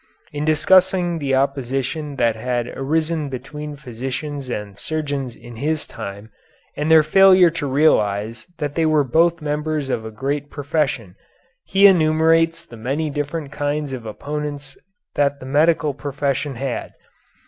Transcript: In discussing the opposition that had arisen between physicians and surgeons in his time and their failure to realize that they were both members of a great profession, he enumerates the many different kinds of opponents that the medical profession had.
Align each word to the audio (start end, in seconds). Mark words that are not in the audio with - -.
In 0.33 0.45
discussing 0.45 1.19
the 1.19 1.35
opposition 1.35 2.15
that 2.15 2.35
had 2.35 2.67
arisen 2.69 3.29
between 3.29 3.75
physicians 3.75 4.49
and 4.49 4.75
surgeons 4.75 5.35
in 5.35 5.57
his 5.57 5.85
time 5.85 6.31
and 6.75 6.89
their 6.89 7.03
failure 7.03 7.51
to 7.51 7.67
realize 7.67 8.47
that 8.57 8.73
they 8.73 8.87
were 8.87 9.03
both 9.03 9.43
members 9.43 9.91
of 9.91 10.03
a 10.03 10.09
great 10.09 10.49
profession, 10.49 11.15
he 11.65 11.85
enumerates 11.85 12.65
the 12.65 12.77
many 12.77 13.11
different 13.11 13.51
kinds 13.51 13.93
of 13.93 14.07
opponents 14.07 14.75
that 15.13 15.39
the 15.39 15.45
medical 15.45 15.93
profession 15.93 16.55
had. 16.55 16.93